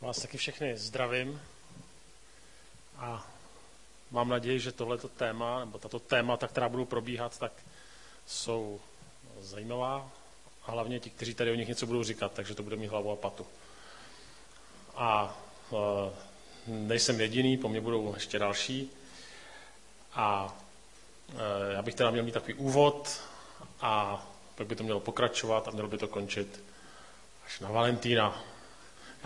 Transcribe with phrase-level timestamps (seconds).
[0.00, 1.40] Vás taky všechny zdravím
[2.96, 3.26] a
[4.10, 7.52] mám naději, že tohleto téma, nebo tato témata, která budou probíhat, tak
[8.26, 8.80] jsou
[9.40, 10.10] zajímavá
[10.66, 13.10] a hlavně ti, kteří tady o nich něco budou říkat, takže to bude mít hlavu
[13.10, 13.46] a patu.
[14.94, 15.38] A
[15.72, 15.76] e,
[16.66, 18.90] nejsem jediný, po mně budou ještě další.
[20.12, 20.56] A
[21.70, 23.20] e, já bych teda měl mít takový úvod
[23.80, 26.64] a pak by to mělo pokračovat a mělo by to končit
[27.46, 28.42] až na Valentína.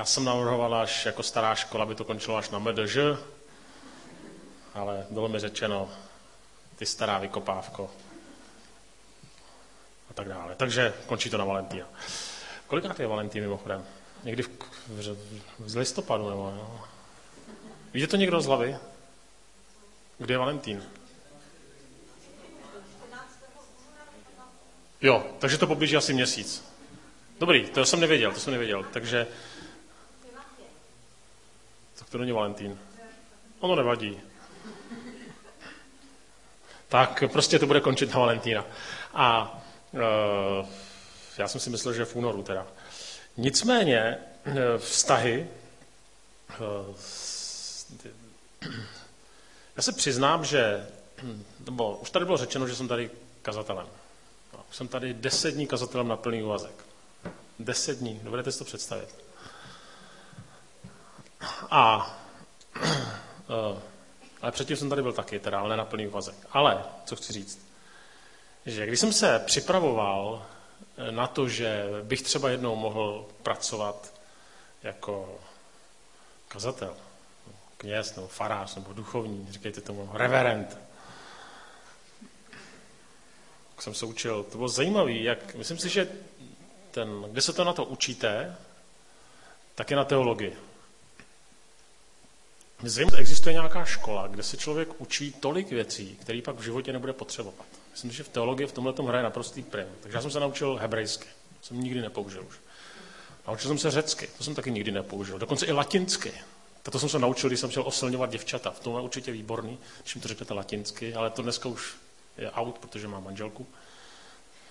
[0.01, 2.97] Já jsem navrhoval až jako stará škola, by to končilo až na MDŽ,
[4.75, 5.91] ale bylo mi řečeno,
[6.77, 7.91] ty stará vykopávko
[10.11, 10.55] a tak dále.
[10.55, 11.87] Takže končí to na Valentína.
[12.67, 13.85] Kolikrát je Valentín mimochodem?
[14.25, 14.49] Někdy v,
[14.89, 15.17] v,
[15.59, 16.81] v listopadu nebo jo?
[17.95, 18.77] Víte to někdo z hlavy?
[20.19, 20.85] Kdy je Valentín?
[25.01, 26.65] Jo, takže to poblíží asi měsíc.
[27.41, 28.85] Dobrý, to jsem nevěděl, to jsem nevěděl.
[28.93, 29.27] Takže
[32.09, 32.79] to není Valentín.
[33.61, 34.21] Ono nevadí.
[36.89, 38.65] Tak prostě to bude končit na Valentína.
[39.15, 39.59] A
[39.95, 40.67] e,
[41.39, 42.67] já jsem si myslel, že v únoru teda.
[43.37, 44.19] Nicméně e,
[44.79, 45.49] vztahy,
[46.51, 46.55] e,
[49.77, 50.87] já se přiznám, že,
[51.65, 53.11] nebo už tady bylo řečeno, že jsem tady
[53.43, 53.87] kazatelem.
[54.71, 56.85] Už jsem tady deset dní kazatelem na plný úvazek.
[57.59, 59.30] Deset dní, dovedete si to představit.
[61.71, 62.17] A,
[63.49, 63.79] uh,
[64.43, 66.35] ale předtím jsem tady byl taky, teda, ale na plný úvazek.
[66.53, 67.71] Ale, co chci říct,
[68.67, 70.47] že když jsem se připravoval
[70.97, 74.15] eh, na to, že bych třeba jednou mohl pracovat
[74.83, 75.39] jako
[76.49, 76.97] kazatel,
[77.77, 80.79] kněz nebo farář nebo duchovní, říkejte tomu reverend,
[83.71, 86.09] tak jsem se učil, to bylo zajímavé, jak, myslím si, že
[86.91, 88.57] ten, kde se to na to učíte,
[89.75, 90.70] tak je na teologii.
[92.83, 97.13] Zřejmě existuje nějaká škola, kde se člověk učí tolik věcí, které pak v životě nebude
[97.13, 97.67] potřebovat.
[97.93, 99.87] Myslím, že v teologii v tomhle hraje naprostý prim.
[100.01, 101.29] Takže já jsem se naučil hebrejsky.
[101.61, 102.57] To jsem nikdy nepoužil už.
[103.49, 105.39] Naučil jsem se řecky, to jsem taky nikdy nepoužil.
[105.39, 106.33] Dokonce i latinsky.
[106.83, 108.71] To jsem se naučil, když jsem chtěl osilňovat děvčata.
[108.71, 111.95] V tom je určitě výborný, když mi to řeknete latinsky, ale to dneska už
[112.39, 113.67] je out, protože mám manželku.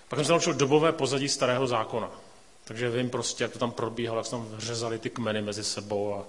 [0.08, 2.10] Pak jsem se naučil dobové pozadí starého zákona.
[2.64, 6.14] Takže vím prostě, jak to tam probíhalo, jak se tam řezali ty kmeny mezi sebou
[6.14, 6.26] a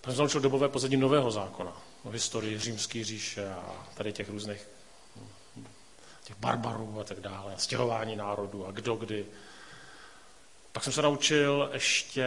[0.00, 1.72] pak jsem naučil dobové pozadí nového zákona,
[2.02, 4.68] o historii římské říše a tady těch různých
[6.24, 9.26] těch barbarů a tak dále, stěhování národů a kdo kdy.
[10.72, 12.26] Pak jsem se naučil ještě,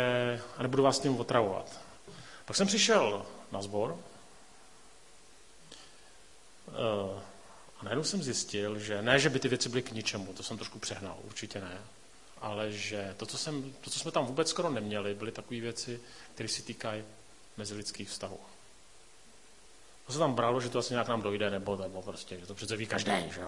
[0.58, 1.82] a nebudu vás tím otravovat,
[2.46, 3.98] pak jsem přišel na sbor
[6.68, 7.22] eh,
[7.80, 10.58] a najednou jsem zjistil, že ne, že by ty věci byly k ničemu, to jsem
[10.58, 11.78] trošku přehnal, určitě ne,
[12.42, 16.00] ale že to, co, jsem, to, co jsme tam vůbec skoro neměli, byly takové věci,
[16.34, 17.04] které si týkají
[17.58, 18.40] mezilidských vztahů.
[20.08, 22.56] To se tam bralo, že to asi nějak nám dojde, nebo, nebo prostě, že to
[22.56, 23.42] přece ví každý, že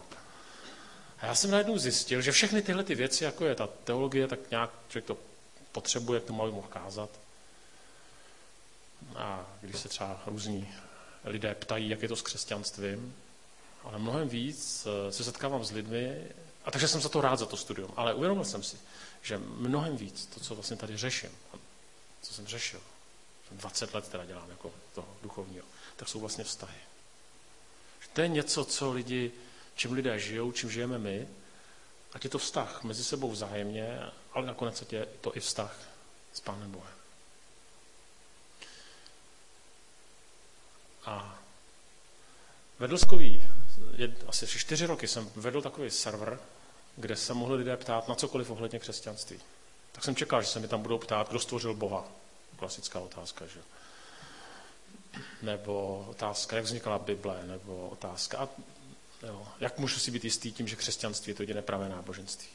[1.20, 4.52] A já jsem najednou zjistil, že všechny tyhle ty věci, jako je ta teologie, tak
[4.52, 5.18] nějak člověk to
[5.72, 7.10] potřebuje, k tomu aby mohl kázat.
[9.16, 10.74] A když se třeba různí
[11.24, 13.16] lidé ptají, jak je to s křesťanstvím,
[13.84, 16.28] ale mnohem víc eh, se setkávám s lidmi,
[16.66, 18.78] a takže jsem za to rád za to studium, ale uvědomil jsem si,
[19.22, 21.30] že mnohem víc to, co vlastně tady řeším,
[22.22, 22.82] co jsem řešil,
[23.52, 26.78] 20 let teda dělám jako toho duchovního, tak jsou vlastně vztahy.
[28.14, 29.32] To je něco, co lidi,
[29.76, 31.28] čím lidé žijou, čím žijeme my,
[32.14, 34.00] ať je to vztah mezi sebou vzájemně,
[34.34, 35.80] ale nakonec je to i vztah
[36.34, 36.94] s Pánem Bohem.
[41.06, 41.40] A
[42.80, 43.44] vedlskový,
[44.28, 46.40] asi čtyři roky jsem vedl takový server,
[46.96, 49.40] kde se mohli lidé ptát na cokoliv ohledně křesťanství.
[49.92, 52.06] Tak jsem čekal, že se mi tam budou ptát, kdo stvořil Boha.
[52.58, 53.60] Klasická otázka, že?
[55.42, 58.50] Nebo otázka, jak vznikla Bible, nebo otázka,
[59.24, 62.48] jo, jak můžu si být jistý tím, že křesťanství je to jediné pravé náboženství.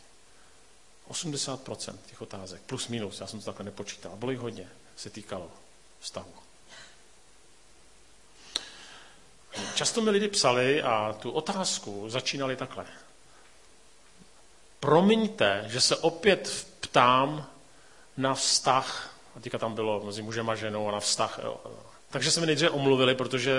[1.10, 5.50] 80% těch otázek, plus minus, já jsem to takhle nepočítal, bylo jich hodně, se týkalo
[6.00, 6.34] vztahu.
[9.74, 12.86] Často mi lidi psali a tu otázku začínali takhle.
[14.80, 17.46] Promiňte, že se opět ptám
[18.16, 21.40] na vztah a teďka tam bylo mezi mužem a ženou a na vztah.
[21.42, 21.60] Jo.
[22.10, 23.52] Takže se mi nejdříve omluvili, protože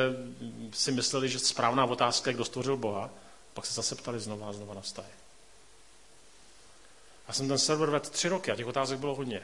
[0.74, 3.10] si mysleli, že správná otázka je, kdo stvořil Boha.
[3.54, 5.10] Pak se zase ptali znova a znova na vztahy.
[7.28, 9.42] Já jsem ten server vedl tři roky a těch otázek bylo hodně.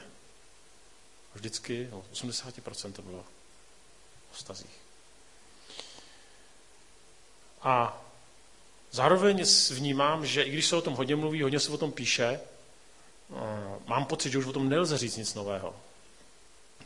[1.33, 4.79] Vždycky, no, 80% to bylo o vztazích.
[7.61, 8.01] A
[8.91, 12.39] zároveň vnímám, že i když se o tom hodně mluví, hodně se o tom píše,
[13.85, 15.75] mám pocit, že už o tom nelze říct nic nového.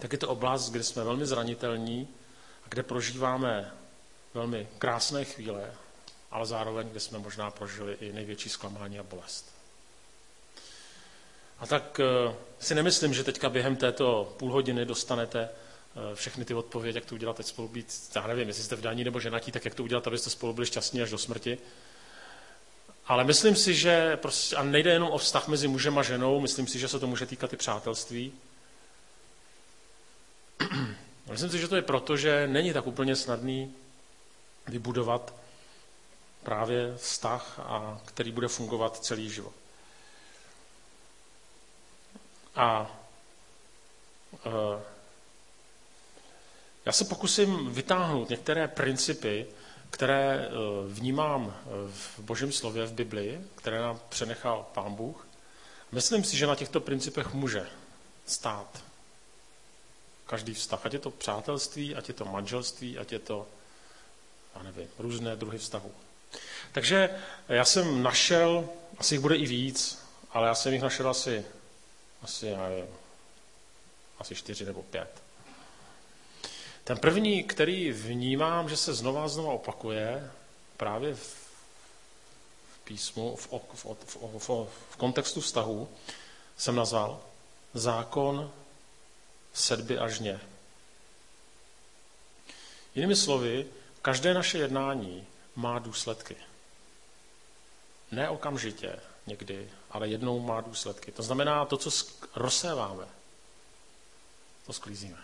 [0.01, 2.07] Tak je to oblast, kde jsme velmi zranitelní
[2.65, 3.71] a kde prožíváme
[4.33, 5.73] velmi krásné chvíle,
[6.31, 9.55] ale zároveň, kde jsme možná prožili i největší zklamání a bolest.
[11.59, 16.53] A tak eh, si nemyslím, že teďka během této půl hodiny dostanete eh, všechny ty
[16.53, 19.65] odpovědi, jak to udělat teď spolu být, já nevím, jestli jste vdaní nebo ženatí, tak
[19.65, 21.57] jak to udělat, abyste spolu byli šťastní až do smrti.
[23.05, 26.67] Ale myslím si, že prostě, a nejde jenom o vztah mezi mužem a ženou, myslím
[26.67, 28.33] si, že se to může týkat i přátelství.
[31.31, 33.75] myslím si, že to je proto, že není tak úplně snadný
[34.67, 35.33] vybudovat
[36.43, 39.53] právě vztah, a který bude fungovat celý život.
[42.55, 42.99] A
[44.45, 44.81] e,
[46.85, 49.47] já se pokusím vytáhnout některé principy,
[49.89, 50.49] které e,
[50.87, 51.55] vnímám
[51.91, 55.27] v Božím slově, v Biblii, které nám přenechal Pán Bůh.
[55.91, 57.67] Myslím si, že na těchto principech může
[58.25, 58.90] stát
[60.31, 63.47] každý vztah, ať je to přátelství, ať je to manželství, ať je to,
[64.55, 65.91] já nevím, různé druhy vztahů.
[66.71, 67.09] Takže
[67.49, 69.99] já jsem našel, asi jich bude i víc,
[70.31, 71.45] ale já jsem jich našel asi
[72.23, 72.85] asi, já nevím,
[74.19, 75.21] asi čtyři nebo pět.
[76.83, 80.31] Ten první, který vnímám, že se znova a znova opakuje,
[80.77, 85.89] právě v písmu, v, v, v, v, v kontextu vztahu,
[86.57, 87.19] jsem nazval
[87.73, 88.51] zákon
[89.53, 90.39] sedby a žně.
[92.95, 93.67] Jinými slovy,
[94.01, 96.35] každé naše jednání má důsledky.
[98.11, 101.11] Ne okamžitě, někdy, ale jednou má důsledky.
[101.11, 101.91] To znamená, to, co
[102.35, 103.05] rozséváme,
[104.65, 105.17] to sklízíme.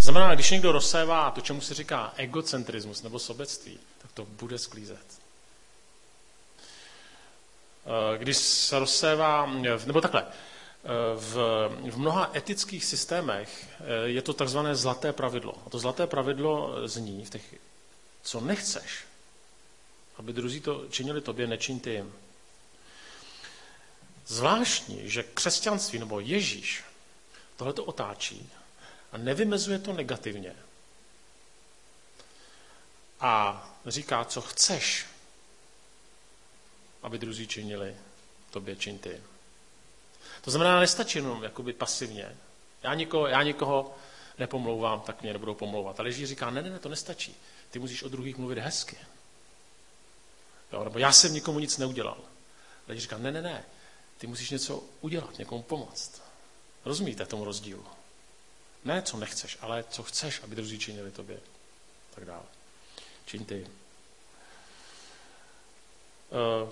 [0.00, 5.06] Znamená, když někdo rozsévá to, čemu se říká egocentrismus nebo sobectví, tak to bude sklízet.
[7.86, 9.46] Eh, když se rozsévá,
[9.86, 10.26] nebo takhle,
[11.16, 11.34] v,
[11.90, 15.54] v mnoha etických systémech eh, je to takzvané zlaté pravidlo.
[15.66, 17.54] A to zlaté pravidlo zní v těch,
[18.22, 19.04] co nechceš,
[20.16, 22.12] aby druzí to činili tobě, nečiň ty jim.
[24.26, 26.84] Zvláštní, že křesťanství nebo Ježíš
[27.56, 28.50] tohle to otáčí
[29.12, 30.54] a nevymezuje to negativně.
[33.20, 35.06] A říká, co chceš,
[37.02, 37.96] aby druzí činili,
[38.50, 39.22] tobě čin ty.
[40.46, 42.36] To znamená, nestačí jenom jakoby pasivně.
[42.82, 43.94] Já nikoho, já nikoho
[44.38, 46.00] nepomlouvám, tak mě nebudou pomlouvat.
[46.00, 47.36] Ale Ježíš říká, ne, ne, ne, to nestačí.
[47.70, 48.96] Ty musíš o druhých mluvit hezky.
[50.72, 52.18] Jo, nebo já jsem nikomu nic neudělal.
[52.86, 53.64] Ale Ježíš říká, ne, ne, ne,
[54.18, 56.22] ty musíš něco udělat, někomu pomoct.
[56.84, 57.86] Rozumíte tomu rozdílu?
[58.84, 61.40] Ne, co nechceš, ale co chceš, aby druzí činili tobě.
[62.14, 62.44] Tak dále.
[63.24, 63.66] Čiň ty.
[66.32, 66.70] E,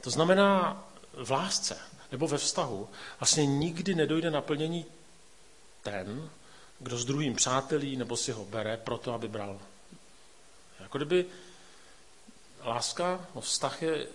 [0.00, 2.88] to znamená, v lásce nebo ve vztahu
[3.20, 4.84] vlastně nikdy nedojde naplnění
[5.82, 6.30] ten,
[6.78, 9.60] kdo s druhým přátelí nebo si ho bere proto, aby bral.
[10.80, 11.26] Jako kdyby
[12.64, 14.06] láska, no vztah je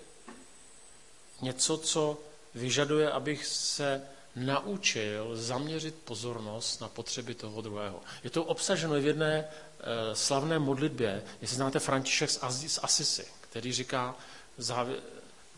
[1.42, 2.18] něco, co
[2.56, 4.02] vyžaduje, abych se
[4.36, 8.02] naučil zaměřit pozornost na potřeby toho druhého.
[8.24, 9.46] Je to obsaženo v jedné e,
[10.16, 14.16] slavné modlitbě, jestli znáte František z Asisi, který říká,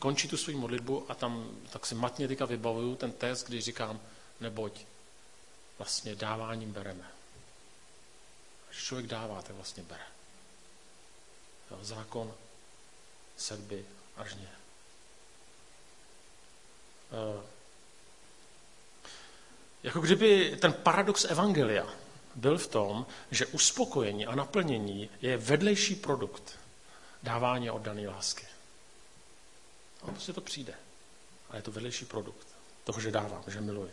[0.04, 4.00] končí tu svou modlitbu a tam tak si matně teďka vybavuju ten text, když říkám,
[4.40, 4.82] neboť
[5.78, 7.12] vlastně dáváním bereme.
[8.70, 10.04] Když člověk dává, tak vlastně bere.
[11.72, 12.34] Jo, zákon
[13.38, 13.86] sedby
[14.16, 14.50] a žně.
[17.12, 17.44] Eh,
[19.84, 21.88] jako kdyby ten paradox Evangelia
[22.36, 26.60] byl v tom, že uspokojení a naplnění je vedlejší produkt
[27.24, 28.53] dávání oddané lásky.
[30.04, 30.74] A prostě to přijde.
[31.50, 32.48] A je to vedlejší produkt
[32.84, 33.92] toho, že dávám, že miluji.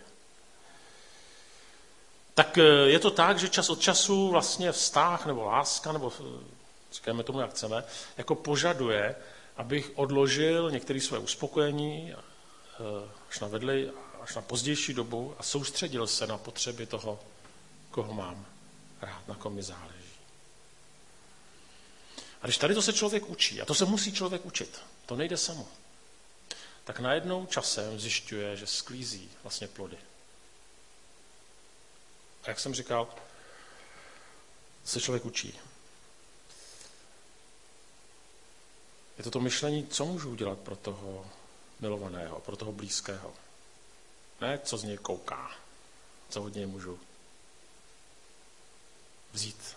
[2.35, 6.45] Tak eh, je to tak, že čas od času vlastně vztah nebo láska, nebo eh,
[6.93, 7.85] říkáme tomu, jak chceme,
[8.17, 9.17] jako požaduje,
[9.57, 12.15] abych odložil některé své uspokojení
[12.81, 13.91] Eh, až na vedli,
[14.21, 17.21] až na pozdější dobu a soustředil se na potřeby toho,
[17.91, 18.47] koho mám
[19.03, 20.11] rád, na kom mi záleží.
[22.43, 25.37] A když tady to se člověk učí, a to se musí člověk učit, to nejde
[25.37, 25.69] samo,
[26.91, 29.99] tak najednou časem zjišťuje, že sklízí vlastně plody.
[32.43, 33.15] A jak jsem říkal,
[34.85, 35.59] se člověk učí.
[39.19, 41.31] Je to to myšlení, co můžu udělat pro toho
[41.81, 43.35] milovaného, pro toho blízkého.
[44.41, 45.51] Ne, co z něj kouká,
[46.29, 47.01] co od něj můžu
[49.33, 49.77] vzít.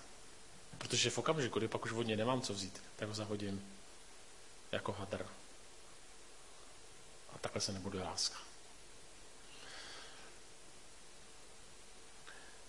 [0.77, 3.75] Protože v okamžiku, kdy pak už od něj nemám co vzít, tak ho zahodím
[4.71, 5.25] jako hadr.
[7.43, 8.37] Takhle se nebuduje láska.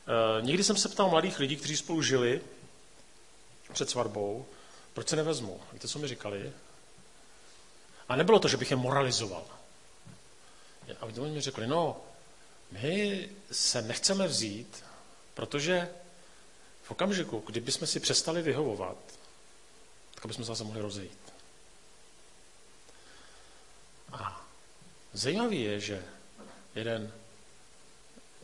[0.07, 2.41] E, někdy jsem se ptal mladých lidí, kteří spolu žili
[3.73, 4.47] před svatbou,
[4.93, 5.61] proč se nevezmu?
[5.73, 6.53] Víte, co mi říkali?
[8.09, 9.47] A nebylo to, že bych je moralizoval.
[11.01, 12.01] A oni mi řekli, no,
[12.71, 14.85] my se nechceme vzít,
[15.35, 15.89] protože
[16.83, 18.97] v okamžiku, kdybychom si přestali vyhovovat,
[20.15, 21.33] tak bychom se zase mohli rozejít.
[24.13, 24.44] A
[25.15, 26.05] zajímavé je, že
[26.75, 27.13] jeden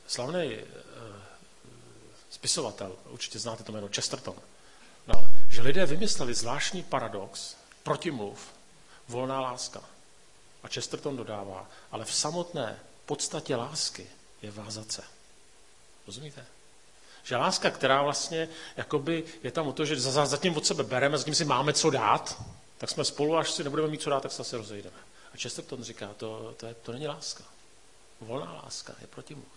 [0.06, 0.62] slavný uh,
[2.30, 4.36] spisovatel, určitě znáte to jméno, Chesterton,
[5.06, 8.38] no, že lidé vymysleli zvláštní paradox, protimluv,
[9.08, 9.80] volná láska.
[10.62, 14.06] A Chesterton dodává, ale v samotné podstatě lásky
[14.42, 15.04] je vázace.
[16.06, 16.46] Rozumíte?
[17.22, 21.34] Že láska, která vlastně jakoby je tam o to, že zatím od sebe bereme, zatím
[21.34, 22.42] si máme co dát,
[22.78, 24.96] tak jsme spolu, až si nebudeme mít co dát, tak se zase rozejdeme.
[25.34, 27.44] A Chesterton říká, to, to, je, to není láska.
[28.20, 29.48] Volná láska je protimluv.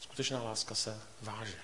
[0.00, 1.58] Skutečná láska se váže.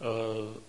[0.00, 0.68] E,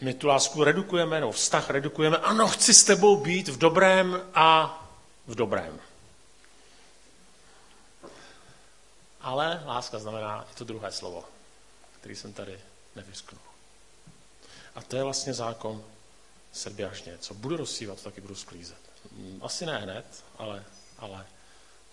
[0.00, 4.76] my tu lásku redukujeme, no vztah redukujeme, ano, chci s tebou být v dobrém a
[5.26, 5.80] v dobrém.
[9.20, 11.24] Ale láska znamená i to druhé slovo,
[12.00, 12.60] který jsem tady
[12.96, 13.40] nevysknul.
[14.74, 15.84] A to je vlastně zákon
[16.52, 17.16] sedběžně.
[17.20, 18.78] Co budu rozsívat, taky budu sklízet.
[19.40, 20.64] Asi ne hned, ale,
[20.98, 21.26] ale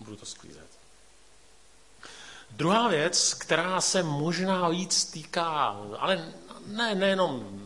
[0.00, 0.66] budu to sklízet.
[2.50, 6.32] Druhá věc, která se možná víc týká, ale
[6.66, 7.60] ne, nejenom,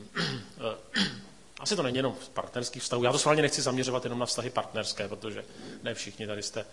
[1.61, 3.05] asi to není jenom v partnerských vztahů.
[3.05, 5.45] Já to sválně nechci zaměřovat jenom na vztahy partnerské, protože
[5.83, 6.67] ne všichni tady jste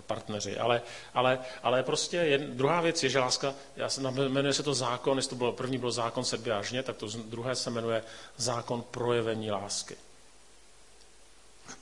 [0.00, 0.58] partneři.
[0.58, 0.82] Ale,
[1.14, 5.18] ale, ale prostě jen, druhá věc je, že láska, já se, jmenuje se to zákon,
[5.18, 8.04] jestli to bylo, první byl zákon sedběžně, tak to druhé se jmenuje
[8.36, 9.96] zákon projevení lásky.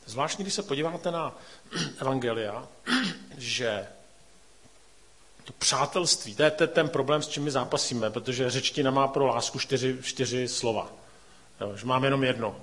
[0.07, 1.35] Zvláštně, když se podíváte na
[2.01, 2.69] Evangelia,
[3.39, 3.87] že
[5.45, 9.59] to přátelství, to je ten problém, s čím my zápasíme, protože řečtina má pro lásku
[9.59, 10.93] čtyři, čtyři slova.
[11.61, 12.57] Jo, že máme jenom jedno.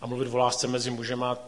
[0.00, 1.38] A mluvit o lásce mezi mužema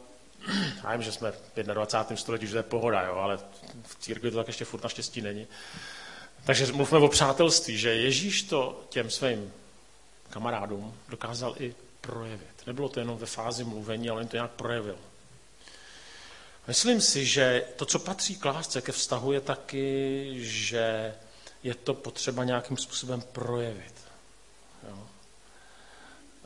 [0.85, 2.17] já vím, že jsme v 21.
[2.17, 3.39] století, že to je pohoda, jo, ale
[3.83, 5.47] v církvi to tak ještě furt naštěstí není.
[6.45, 9.53] Takže mluvme o přátelství, že Ježíš to těm svým
[10.31, 12.67] kamarádům dokázal i projevit.
[12.67, 14.97] Nebylo to jenom ve fázi mluvení, ale jen to nějak projevil.
[16.69, 21.15] Myslím si, že to, co patří k lásce, ke vztahu, je taky, že
[21.63, 23.95] je to potřeba nějakým způsobem projevit.
[24.89, 25.09] Jo.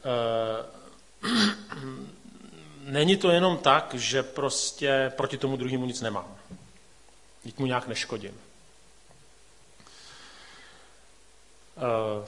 [0.05, 0.79] E-
[2.89, 6.37] není to jenom tak, že prostě proti tomu druhému nic nemám.
[7.43, 8.41] Teď mu nějak neškodím.
[11.77, 12.27] Eh,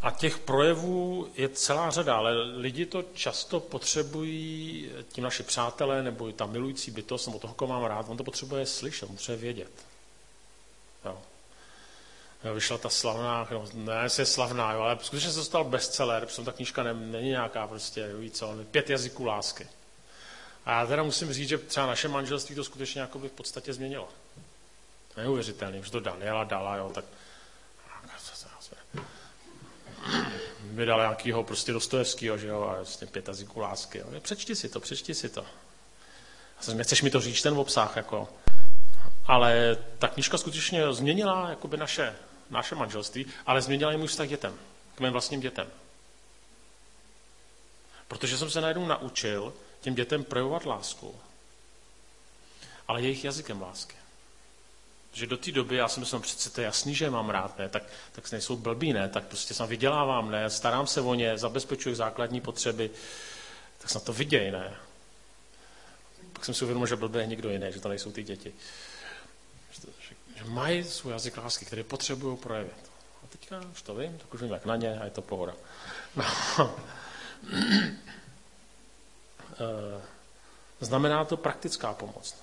[0.00, 6.32] a těch projevů je celá řada, ale lidi to často potřebují, ti naši přátelé nebo
[6.32, 9.70] ta milující bytost, nebo toho, koho mám rád, on to potřebuje slyšet, on potřebuje vědět.
[12.46, 16.42] Jo vyšla ta slavná, no, ne, je slavná, jo, ale skutečně se dostal bestseller, protože
[16.42, 19.66] ta knížka ne, není nějaká prostě, víc, co, pět jazyků lásky.
[20.66, 23.72] A já teda musím říct, že třeba naše manželství to skutečně jako by v podstatě
[23.72, 24.08] změnilo.
[25.16, 27.04] Neuvěřitelný, už to Daniela dala, jo, tak
[30.62, 33.98] vydal nějakýho prostě Dostojevského, že jo, a vlastně pět jazyků lásky.
[33.98, 34.20] Jo.
[34.20, 35.46] Přečti si to, přečti si to.
[36.74, 38.28] Nechceš mi to říct, ten obsah, jako.
[39.26, 42.14] Ale ta knižka skutečně změnila jakoby naše
[42.50, 44.58] naše manželství, ale změnila i můj vztah dětem,
[44.94, 45.66] k mým vlastním dětem.
[48.08, 51.14] Protože jsem se najednou naučil těm dětem projevovat lásku,
[52.88, 53.96] ale jejich jazykem lásky.
[55.12, 57.58] Že do té doby já jsem myslel, přece to je jasný, že je mám rád,
[57.58, 61.38] ne, tak, tak nejsou blbí, ne, tak prostě se vydělávám, ne, starám se o ně,
[61.38, 62.90] zabezpečuji základní potřeby,
[63.78, 64.76] tak se na to viděj, ne.
[66.32, 68.54] Pak jsem si uvědomil, že blbý je někdo jiný, že to nejsou ty děti
[70.36, 72.90] že mají svůj jazyk lásky, který potřebují projevit.
[73.24, 75.54] A teďka už to vím, tak už vím, jak na ně a je to pohoda.
[76.16, 76.24] No.
[79.58, 80.02] Eh,
[80.80, 82.34] znamená to praktická pomoc.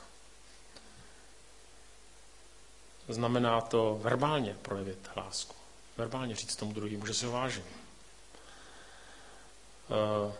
[3.09, 5.55] Znamená to verbálně projevit lásku.
[5.97, 7.63] Verbálně říct tomu druhému, že si ho vážím.
[9.89, 10.33] Eh,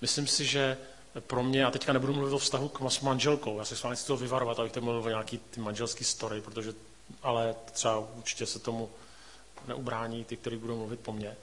[0.00, 0.78] myslím si, že
[1.20, 3.96] pro mě, a teďka nebudu mluvit o vztahu k, s manželkou, já se s vámi
[3.96, 6.72] chci toho vyvarovat, abych mluvil o nějaký ty manželský story, protože,
[7.22, 8.90] ale třeba určitě se tomu
[9.68, 11.36] neubrání ty, kteří budou mluvit po mně.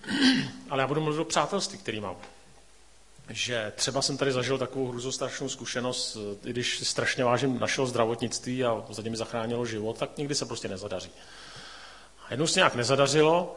[0.70, 2.16] ale já budu mluvit o přátelství, který mám.
[3.30, 8.84] Že třeba jsem tady zažil takovou hruzostrašnou zkušenost, i když strašně vážím našeho zdravotnictví a
[8.90, 11.10] zatím mi zachránilo život, tak nikdy se prostě nezadaří.
[12.26, 13.56] A jednou se nějak nezadařilo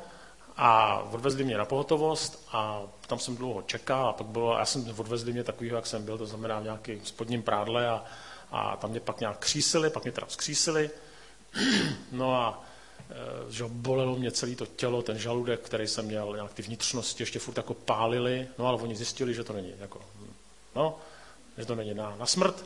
[0.61, 4.93] a odvezli mě na pohotovost a tam jsem dlouho čekal a pak bylo, já jsem
[4.97, 8.05] odvezli mě takovýho, jak jsem byl, to znamená v nějakém spodním prádle a,
[8.51, 10.89] A tam mě pak nějak křísili, pak mě teda vzkřísili.
[12.11, 12.63] No a
[13.09, 17.23] e, že bolelo mě celé to tělo, ten žaludek, který jsem měl, nějak ty vnitřnosti
[17.23, 20.01] ještě furt jako pálily, no ale oni zjistili, že to není jako,
[20.75, 20.99] no,
[21.57, 22.65] že to není na, na smrt,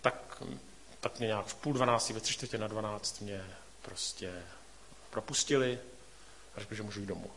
[0.00, 0.42] tak,
[1.00, 3.44] tak mě nějak v půl dvanácti, ve tři čtvrtě na dvanáct mě
[3.82, 4.32] prostě
[5.10, 5.78] propustili
[6.58, 7.30] a řekli, že můžu jít domů.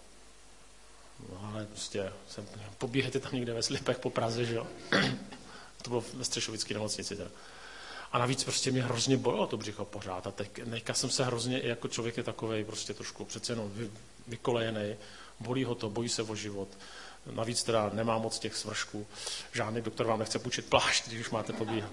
[1.30, 2.48] No ale prostě jsem,
[2.78, 4.68] pobíhejte tam někde ve slipech po Praze, že jo.
[5.82, 7.30] to bylo ve Střešovické nemocnici teda.
[8.12, 10.28] A navíc prostě mě hrozně bolelo to břicho pořád.
[10.28, 13.92] A teďka jsem se hrozně, jako člověk je takový prostě trošku přece jenom vy,
[14.28, 14.96] vykolejený,
[15.40, 16.68] bolí ho to, bojí se o život.
[17.26, 19.08] Navíc teda nemá moc těch svršků.
[19.52, 21.92] Žádný doktor vám nechce půjčit plášť, když už máte pobíhat.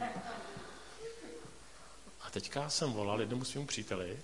[2.21, 4.19] A teďka jsem volal jednomu svým příteli,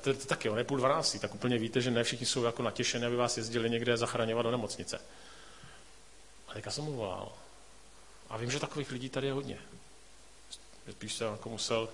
[0.00, 2.62] to, to taky, on je půl dvanáctý, tak úplně víte, že ne všichni jsou jako
[2.62, 5.00] natěšení, aby vás jezdili někde zachraňovat do nemocnice.
[6.48, 7.32] A teďka jsem mu volal.
[8.28, 9.58] A vím, že takových lidí tady je hodně.
[10.90, 11.88] Spíš se jako musel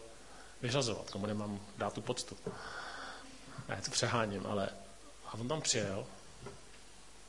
[0.62, 2.36] vyřazovat, komu nemám dát tu poctu.
[3.68, 4.68] Já to přeháním, ale
[5.26, 6.06] a on tam přijel,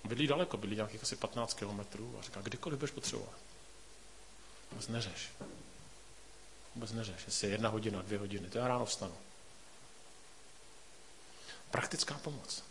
[0.03, 3.33] bydlí daleko, bydlí nějakých asi 15 kilometrů a říká, kdykoliv budeš potřebovat.
[4.71, 5.29] Vůbec neřeš.
[6.75, 9.15] Vůbec neřeš, jestli je jedna hodina, dvě hodiny, to já ráno vstanu.
[11.71, 12.63] Praktická pomoc.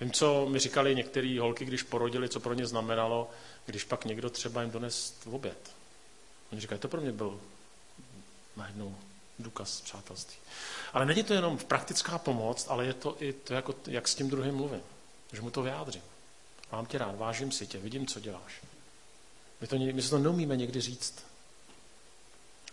[0.00, 3.30] Vím, co mi říkali některé holky, když porodili, co pro ně znamenalo,
[3.66, 5.72] když pak někdo třeba jim donést v oběd.
[6.52, 7.40] Oni říkají, to pro mě byl
[8.56, 8.96] najednou
[9.38, 10.36] důkaz přátelství.
[10.92, 14.30] Ale není to jenom praktická pomoc, ale je to i to, jako, jak s tím
[14.30, 14.82] druhým mluvím.
[15.32, 16.02] Že mu to vyjádřím.
[16.72, 18.62] Mám tě rád, vážím si tě, vidím, co děláš.
[19.60, 21.24] My, to, my se to neumíme někdy říct.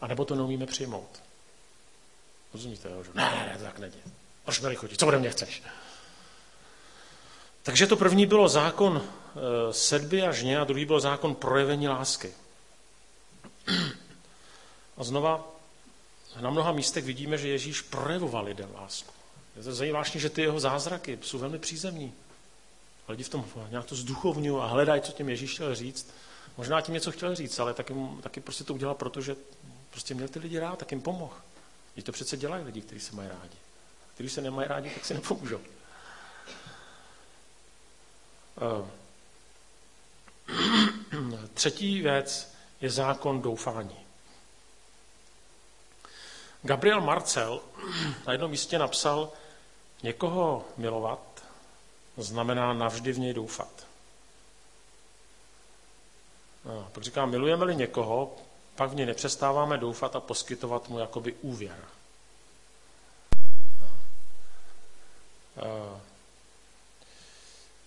[0.01, 1.24] A nebo to neumíme přijmout.
[2.55, 3.03] Rozumíte, jo?
[3.13, 3.93] Ne, ne, tak není.
[4.45, 4.99] Proč mi chodit?
[4.99, 5.63] Co ode mě chceš?
[7.63, 12.31] Takže to první bylo zákon e, sedby a žně a druhý byl zákon projevení lásky.
[14.97, 15.47] A znova
[16.39, 19.13] na mnoha místech vidíme, že Ježíš projevoval lidem lásku.
[19.55, 22.13] Je to zajímavé, že ty jeho zázraky jsou velmi přízemní.
[23.07, 26.13] Lidi v tom nějak to zduchovňují a hledají, co tím Ježíš chtěl říct.
[26.57, 29.35] Možná tím něco chtěl říct, ale taky, taky prostě to udělal, protože
[29.91, 31.35] prostě měl ty lidi rád, tak jim pomohl.
[31.95, 33.57] Když to přece dělají lidi, kteří se mají rádi.
[34.13, 35.61] Kteří se nemají rádi, tak si nepomůžou.
[38.79, 38.89] Uh.
[41.53, 44.05] Třetí věc je zákon doufání.
[46.63, 47.61] Gabriel Marcel
[48.27, 49.31] na jednom místě napsal,
[50.03, 51.43] někoho milovat
[52.17, 53.87] znamená navždy v něj doufat.
[56.65, 58.35] No, pak říká, milujeme-li někoho,
[58.75, 61.77] pak v něj nepřestáváme doufat a poskytovat mu jakoby úvěr.
[65.57, 66.01] No.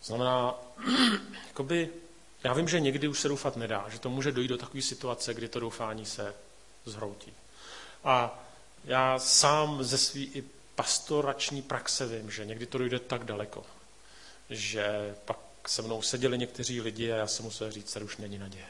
[0.03, 0.55] Znamená,
[1.46, 1.88] jakoby,
[2.44, 5.35] já vím, že někdy už se doufat nedá, že to může dojít do takové situace,
[5.35, 6.35] kdy to doufání se
[6.85, 7.33] zhroutí.
[8.05, 8.44] A
[8.85, 13.64] já sám ze své i pastorační praxe vím, že někdy to dojde tak daleko,
[14.51, 18.38] že pak se mnou seděli někteří lidi a já jsem musel říct, že už není
[18.38, 18.68] naděje.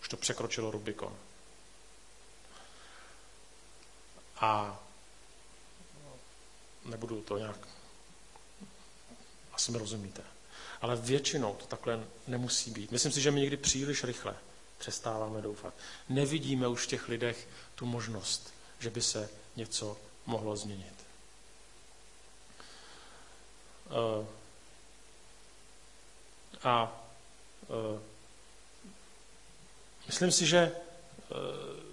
[0.00, 1.16] Už to překročilo Rubikon.
[4.40, 4.80] A
[6.84, 7.68] nebudu to nějak,
[9.52, 10.22] asi mi rozumíte.
[10.80, 12.90] Ale většinou to takhle nemusí být.
[12.90, 14.36] Myslím si, že my někdy příliš rychle
[14.78, 15.74] přestáváme doufat.
[16.08, 19.96] Nevidíme už v těch lidech tu možnost, že by se něco
[20.26, 20.94] mohlo změnit.
[23.90, 24.26] Eh,
[26.62, 27.02] a
[27.62, 28.00] eh,
[30.06, 31.85] myslím si, že eh,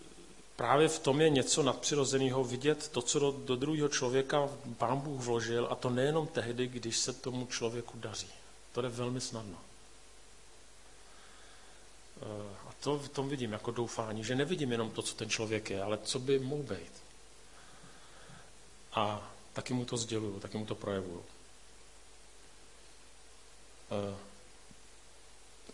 [0.63, 5.21] právě v tom je něco nadpřirozeného vidět to, co do, do druhého člověka pán Bůh
[5.21, 8.27] vložil, a to nejenom tehdy, když se tomu člověku daří.
[8.71, 9.57] To jde velmi snadno.
[12.67, 15.83] A to v tom vidím jako doufání, že nevidím jenom to, co ten člověk je,
[15.83, 16.93] ale co by mohl být.
[18.93, 21.25] A taky mu to sděluju, taky mu to projevuju.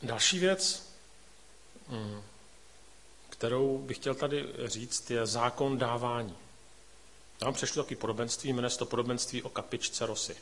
[0.01, 0.89] Další věc,
[1.87, 2.21] mm,
[3.39, 6.37] kterou bych chtěl tady říct, je zákon dávání.
[7.41, 10.37] Já vám přešlu taky podobenství, jmenuje se to podobenství o kapičce rosy.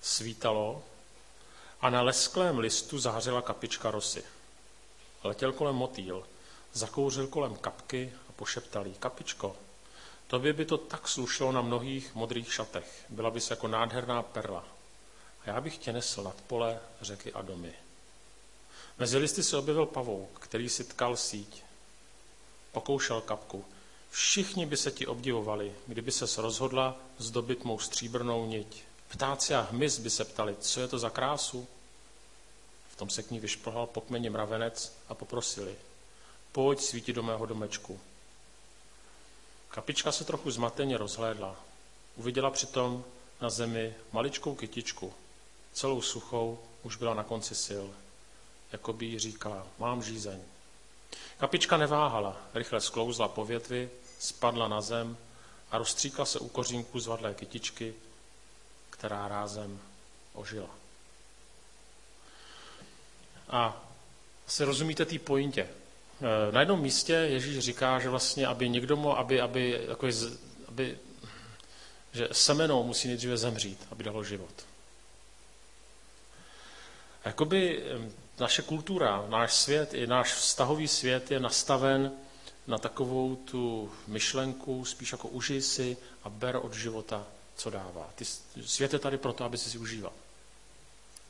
[0.00, 0.82] Svítalo
[1.80, 4.24] a na lesklém listu zářila kapička rosy.
[5.24, 6.26] Letěl kolem motýl,
[6.72, 9.56] zakouřil kolem kapky a pošeptal jí, kapičko,
[10.26, 14.64] tobě by to tak slušelo na mnohých modrých šatech, byla bys jako nádherná perla.
[15.42, 17.85] A já bych tě nesl nad pole, řeky a domy.
[18.98, 21.62] Mezi listy se objevil pavouk, který si tkal síť.
[22.72, 23.64] Pokoušel kapku.
[24.10, 28.84] Všichni by se ti obdivovali, kdyby se rozhodla zdobit mou stříbrnou niť.
[29.08, 31.66] Ptáci a hmyz by se ptali, co je to za krásu?
[32.90, 35.74] V tom se k ní vyšplhal pokmeně mravenec a poprosili.
[36.52, 38.00] pojď svítit do mého domečku.
[39.68, 41.56] Kapička se trochu zmateně rozhlédla.
[42.16, 43.04] Uviděla přitom
[43.40, 45.14] na zemi maličkou kytičku,
[45.72, 47.84] celou suchou, už byla na konci sil.
[48.72, 50.40] Jako by jí říkala, mám žízeň.
[51.38, 55.16] Kapička neváhala, rychle sklouzla po větvi, spadla na zem
[55.70, 57.94] a rozstříkla se u kořínku zvadlé kytičky,
[58.90, 59.80] která rázem
[60.32, 60.70] ožila.
[63.48, 63.84] A
[64.46, 65.62] si rozumíte té pointě.
[65.62, 70.08] E, na jednom místě Ježíš říká, že vlastně, aby někdo mohl, aby, aby, jako,
[70.68, 70.98] aby
[72.16, 74.66] že semeno musí nejdříve zemřít, aby dalo život.
[77.24, 77.84] Jakoby
[78.38, 82.12] naše kultura, náš svět, i náš vztahový svět je nastaven
[82.66, 88.10] na takovou tu myšlenku, spíš jako užij si a ber od života, co dává.
[88.14, 88.24] Ty,
[88.64, 90.12] svět je tady proto, aby si si užíval.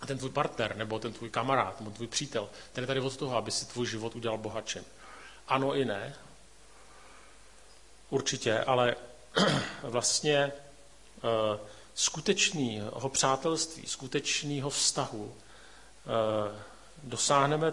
[0.01, 3.17] A ten tvůj partner, nebo ten tvůj kamarád, nebo tvůj přítel, ten je tady od
[3.17, 4.85] toho, aby si tvůj život udělal bohatším.
[5.49, 6.15] Ano i ne.
[8.11, 8.97] Určitě, ale
[9.83, 10.53] vlastně e,
[11.95, 17.73] skutečného přátelství, skutečného vztahu e, dosáhneme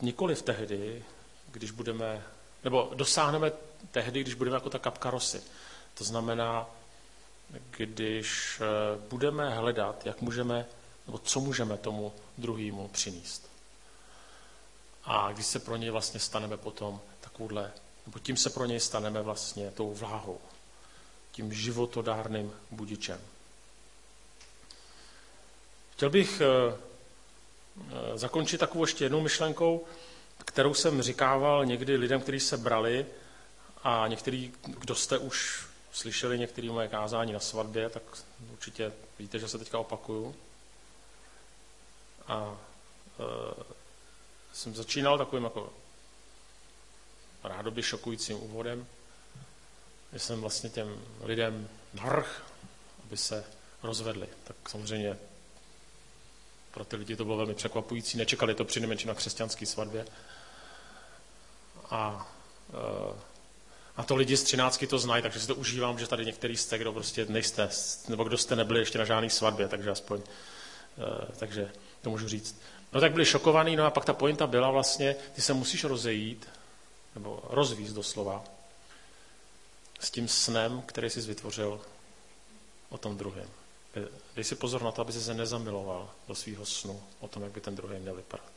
[0.00, 1.04] nikoli v tehdy,
[1.50, 2.22] když budeme,
[2.64, 3.52] nebo dosáhneme
[3.90, 5.42] tehdy, když budeme jako ta kapka rosy.
[5.94, 6.66] To znamená,
[7.70, 8.64] když eh,
[9.08, 10.66] budeme hledat, jak můžeme,
[11.06, 13.50] nebo co můžeme tomu druhému přinést.
[15.04, 17.72] A když se pro něj vlastně staneme potom takovouhle,
[18.06, 20.40] nebo tím se pro něj staneme vlastně tou vláhou,
[21.32, 23.20] tím životodárným budičem.
[25.92, 26.76] Chtěl bych eh,
[28.14, 29.84] zakončit takovou ještě jednou myšlenkou,
[30.44, 33.06] kterou jsem říkával někdy lidem, kteří se brali
[33.82, 38.02] a některý, kdo jste už slyšeli některé moje kázání na svatbě, tak
[38.52, 40.34] určitě víte, že se teďka opakuju.
[42.28, 42.56] A
[43.20, 43.64] e,
[44.52, 45.72] jsem začínal takovým jako
[47.44, 48.86] rádoby šokujícím úvodem,
[50.12, 52.42] že jsem vlastně těm lidem navrh,
[53.06, 53.44] aby se
[53.82, 54.28] rozvedli.
[54.44, 55.18] Tak samozřejmě
[56.76, 60.06] pro ty lidi to bylo velmi překvapující, nečekali to při na křesťanské svatbě.
[61.90, 62.32] A
[62.70, 63.36] e,
[63.96, 66.78] a to lidi z třináctky to znají, takže si to užívám, že tady některý jste,
[66.78, 67.68] kdo prostě nejste,
[68.08, 71.04] nebo kdo jste nebyli ještě na žádný svatbě, takže aspoň, uh,
[71.38, 72.60] takže to můžu říct.
[72.92, 76.48] No tak byli šokovaní, no a pak ta pointa byla vlastně, ty se musíš rozejít,
[77.14, 78.44] nebo rozvízt doslova,
[80.00, 81.80] s tím snem, který jsi vytvořil
[82.88, 83.48] o tom druhém.
[84.34, 87.60] Dej si pozor na to, aby se nezamiloval do svého snu o tom, jak by
[87.60, 88.52] ten druhý měl vypadat.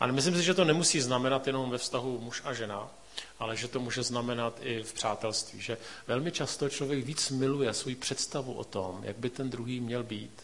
[0.00, 2.90] A myslím si, že to nemusí znamenat jenom ve vztahu muž a žena,
[3.38, 5.60] ale že to může znamenat i v přátelství.
[5.60, 10.02] Že velmi často člověk víc miluje svou představu o tom, jak by ten druhý měl
[10.02, 10.42] být,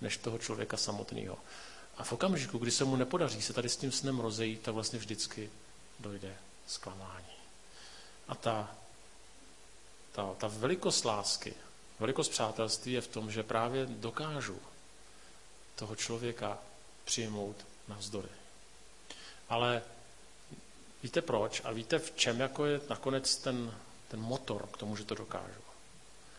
[0.00, 1.38] než toho člověka samotného.
[1.96, 4.98] A v okamžiku, kdy se mu nepodaří se tady s tím snem rozejít, tak vlastně
[4.98, 5.50] vždycky
[6.00, 7.34] dojde zklamání.
[8.28, 8.74] A ta,
[10.12, 11.54] ta, ta velikost lásky,
[12.00, 14.58] velikost přátelství je v tom, že právě dokážu
[15.74, 16.58] toho člověka
[17.04, 17.56] přijmout
[17.88, 18.28] navzdory.
[19.48, 19.82] Ale
[21.02, 23.74] víte proč a víte v čem jako je nakonec ten,
[24.08, 25.60] ten motor k tomu, že to dokážu.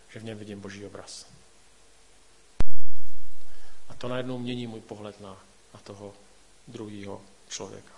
[0.10, 1.26] Že v něm vidím boží obraz.
[3.90, 5.38] A to najednou mění můj pohled na,
[5.74, 6.14] na toho
[6.68, 7.94] druhého člověka.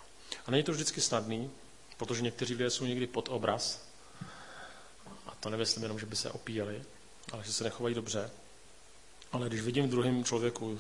[0.46, 1.52] A není to vždycky snadný,
[1.98, 3.88] protože někteří lidé jsou někdy pod obraz.
[5.26, 6.84] A to nemyslím jenom, že by se opíjeli,
[7.32, 8.32] ale že se nechovají dobře.
[9.32, 10.80] Ale když vidím v druhém člověku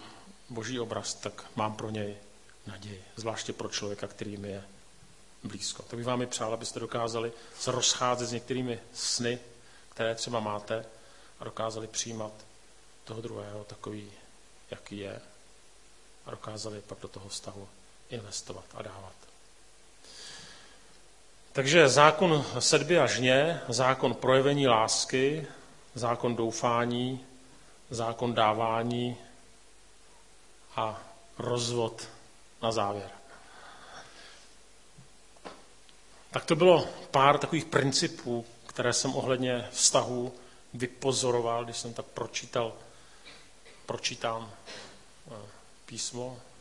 [0.49, 2.15] boží obraz, tak mám pro něj
[2.67, 4.63] naději, zvláště pro člověka, který mi je
[5.43, 5.83] blízko.
[5.83, 9.39] Tak bych vám i přál, abyste dokázali se rozcházet s některými sny,
[9.89, 10.85] které třeba máte
[11.39, 12.31] a dokázali přijímat
[13.05, 14.11] toho druhého takový,
[14.71, 15.21] jaký je
[16.25, 17.67] a dokázali pak do toho vztahu
[18.09, 19.13] investovat a dávat.
[21.51, 25.47] Takže zákon sedby a žně, zákon projevení lásky,
[25.97, 27.25] zákon doufání,
[27.89, 29.17] zákon dávání
[30.75, 31.01] a
[31.37, 32.07] rozvod
[32.61, 33.09] na závěr.
[36.31, 40.33] Tak to bylo pár takových principů, které jsem ohledně vztahu
[40.73, 42.73] vypozoroval, když jsem tak pročítal,
[43.85, 44.51] pročítám
[45.31, 45.35] eh,
[45.85, 46.37] písmo